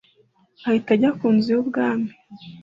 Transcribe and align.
ahita 0.67 0.91
ajya 0.95 1.09
ku 1.19 1.27
nzu 1.35 1.49
y’ 1.55 1.59
ubwami 1.61 2.11